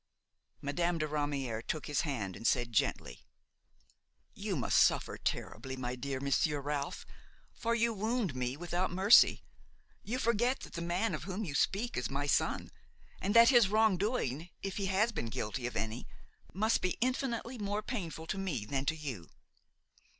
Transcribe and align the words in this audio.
Madame 0.63 0.97
de 0.97 1.07
Ramière 1.07 1.61
took 1.63 1.85
his 1.85 2.01
hand 2.01 2.35
and 2.35 2.47
said 2.47 2.73
gently: 2.73 3.23
"You 4.33 4.55
must 4.55 4.79
suffer 4.81 5.15
terribly, 5.19 5.75
my 5.75 5.93
dear 5.93 6.19
Monsieur 6.19 6.59
Ralph, 6.59 7.05
for 7.53 7.75
you 7.75 7.93
wound 7.93 8.35
me 8.35 8.57
without 8.57 8.89
mercy: 8.89 9.43
you 10.01 10.17
forget 10.17 10.61
that 10.61 10.73
the 10.73 10.81
man 10.81 11.13
of 11.13 11.25
whom 11.25 11.45
you 11.45 11.53
speak 11.53 11.97
is 11.97 12.09
my 12.09 12.25
son 12.25 12.71
and 13.21 13.35
that 13.35 13.49
his 13.49 13.69
wrong 13.69 13.95
doing, 13.95 14.49
if 14.63 14.77
he 14.77 14.87
has 14.87 15.11
been 15.11 15.27
guilty 15.27 15.67
of 15.67 15.75
any, 15.75 16.07
must 16.51 16.81
be 16.81 16.97
infinitely 16.99 17.59
more 17.59 17.83
painful 17.83 18.25
to 18.25 18.39
me 18.39 18.65
than 18.65 18.85
to 18.87 18.95
you." 18.95 19.29